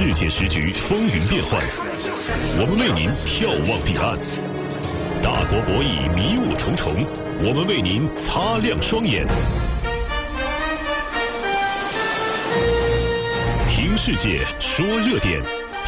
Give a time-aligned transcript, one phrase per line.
[0.00, 1.62] 世界时局风云变幻，
[2.58, 4.16] 我们为您眺望彼岸；
[5.22, 7.04] 大国博弈迷雾重重，
[7.44, 9.26] 我们为您擦亮双眼。
[13.68, 15.38] 听世界，说热点，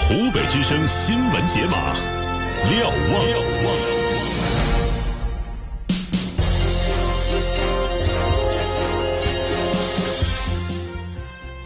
[0.07, 1.97] 湖北之声新闻解码，
[2.69, 4.02] 瞭望。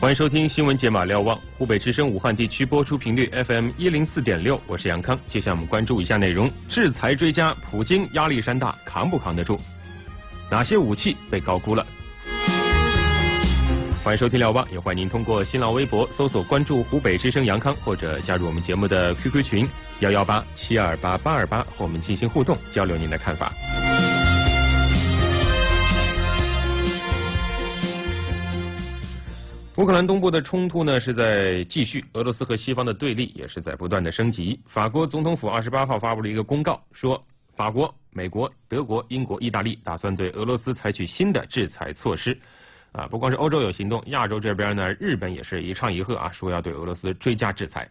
[0.06, 5.18] 欢迎收听新闻解码瞭望，湖北之声武汉地区播出频率 FM 一零四点六，我是杨康。
[5.26, 9.58] 接下来我们关注一下内容：制裁追加，普京压力山大，扛不扛得住？
[10.48, 11.84] 哪些武器被高估了？
[14.04, 23.52] 欢迎收听瞭望，也欢迎您通过新浪微博搜索关注湖北之声杨康，或者加入我们节目的 QQ 群幺幺八七二八八二八，和我们进行互动，交流您的看法。
[29.76, 34.58] 乌克兰东部的冲突呢是在继续，俄罗斯和西方的对立也是在不断的升级。
[34.66, 37.22] 法国总统府二十八号发布了一个公告，说
[37.54, 42.38] 法国、美国、德国、英国、意大利打算对俄罗斯采取新的制裁措施。
[42.92, 47.86] 啊，不光是欧洲有行动，亚洲这边呢，日本也是一唱一和啊，说要对俄罗斯追加制裁。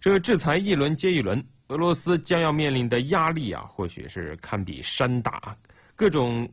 [0.00, 5.56] 这个制裁一轮接一轮，俄罗斯将要面临的压力啊，或许是堪比山大。
[5.94, 6.48] 各种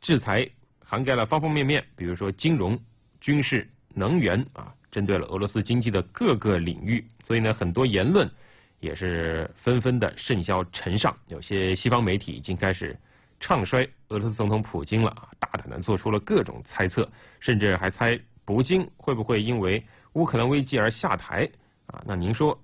[0.00, 0.48] 制裁
[0.82, 2.78] 涵盖了方方面面，比如说金融、
[3.20, 3.68] 军事。
[3.96, 8.30] 能源啊，针对了俄罗斯经济的各个领域，所以呢，很多言论
[8.78, 11.16] 也是纷纷的甚嚣尘上。
[11.28, 12.94] 有些西方媒体已经开始
[13.40, 17.08] 唱衰俄罗斯总统普京了啊，大胆的做出了各种猜测，
[17.40, 21.48] 甚至还猜普京会不会因为乌克兰危机而下台
[21.86, 22.02] 啊？
[22.06, 22.58] 那您说，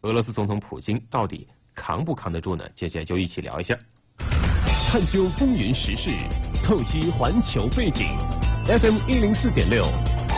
[0.00, 2.66] 俄罗斯总统普京到底扛不扛得住呢？
[2.74, 3.78] 接下来就一起聊一下，
[4.90, 6.10] 探究风云时事，
[6.64, 8.06] 透析环球背景
[8.66, 9.84] ，FM 一零四点六。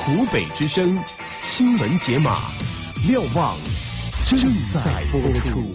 [0.03, 0.99] 湖北之声
[1.43, 2.53] 新闻解码，
[3.07, 3.59] 瞭望
[4.27, 4.41] 正
[4.73, 5.21] 在播
[5.51, 5.75] 出。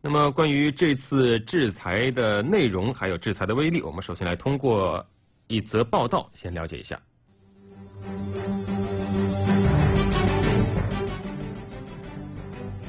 [0.00, 5.04] 那么，关于这次制裁的内容，还有制裁的威力，我们首先来通过
[5.48, 6.96] 一则报道先了解一下。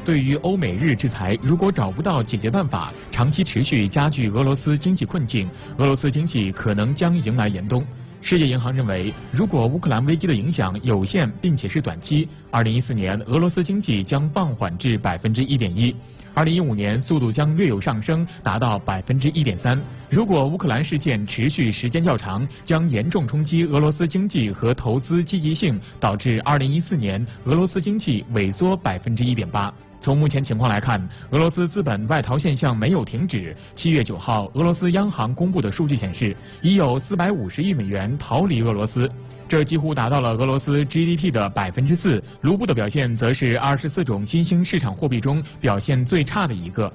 [0.05, 5.49] 对于欧美日制裁，如果找不到解决办法，长期持续加剧俄罗斯经济困境，
[5.79, 7.83] 俄罗斯经济可能将迎来严冬。
[8.21, 15.95] 世界银行认为，如果乌克兰危机的影响有限并且是短期，二零一四年俄罗斯经济将放缓至百分之一点一，
[16.33, 19.81] 二零一五年速度将略有上升，达到百分之一点三。
[20.09, 29.73] 如果乌克兰事件持续时间较长，将严重冲击俄罗斯经济和投资积极性，导致二零一四年俄罗斯经济萎缩百分之一点八。
[30.01, 31.01] 从目前情况来看，
[31.31, 33.55] 俄罗斯资本外逃现象没有停止。
[33.75, 39.09] 七月九号，俄罗斯央行公布的数据显示，已有四百五十亿美元逃离俄罗斯，
[39.47, 42.23] 这几乎达到了俄罗斯 GDP 的百分之四。
[42.41, 46.91] 卢布的表现则是二十四种新兴市场货币中表现最差的一个。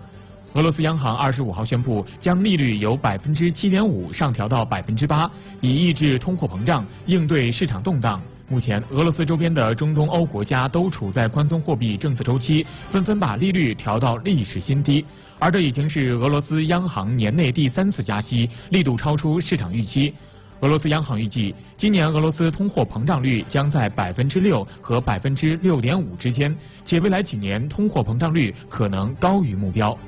[0.54, 8.22] 俄罗斯央行二十五号宣布，将利率由百分之七点五上调到百分之八，以抑制通货膨胀，应对市场动荡。
[8.46, 15.04] 目前，俄罗斯周边的中东欧国家都处在宽松货币政策周期，纷纷把利率调到历史新低，
[15.38, 20.12] 而这已经是俄罗斯央行年内第三次加息，力度超出市场预期。
[20.60, 29.98] 俄罗斯央行预计，今年俄罗斯通货膨胀率将在百分之六和百分之六点五之间，且未来几年通货膨胀率可能高于目标。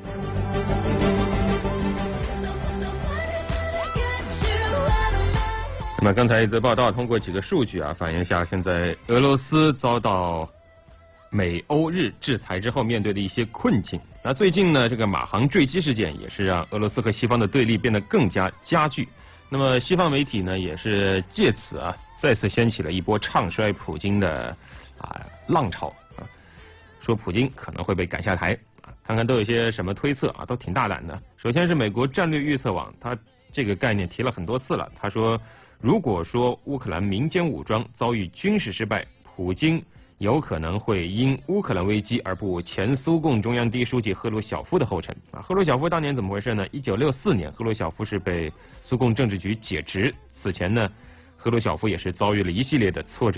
[6.06, 10.48] 那刚才一则报道，通过几个数据啊，反映下现在俄罗斯遭到
[11.30, 14.00] 美欧日制裁之后面对的一些困境。
[14.22, 19.08] 那最近呢，这个马航坠机事件也是让俄罗斯和西方的对立变得更加加剧。
[19.48, 24.56] 那么西方媒体呢，也是借此啊，再次掀起了一波唱衰普京的
[24.98, 26.22] 啊浪潮啊，
[27.02, 28.94] 说普京可能会被赶下台啊。
[29.04, 31.20] 看看都有些什么推测啊，都挺大胆的。
[31.36, 33.18] 首先是美国战略预测网，它
[33.52, 35.36] 这个概念提了很多次了，他说。
[35.80, 39.82] 如果说乌克兰民间武装遭遇军事失败，普京
[40.18, 45.14] 有可能会因乌克兰危机而步前苏共中央第一书记赫鲁晓夫的后尘。
[45.30, 46.66] 啊，赫鲁晓夫当年怎么回事呢？
[46.72, 48.50] 一九六四年，赫鲁晓夫是被
[48.82, 50.14] 苏共政治局解职。
[50.32, 50.90] 此前呢，
[51.36, 53.34] 赫鲁晓夫也是遭遇了一系列的挫折。